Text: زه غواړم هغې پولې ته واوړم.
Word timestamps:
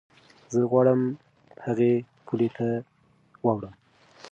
زه 0.53 0.59
غواړم 0.71 1.01
هغې 1.65 1.93
پولې 2.25 2.49
ته 2.57 2.67
واوړم. 3.45 3.73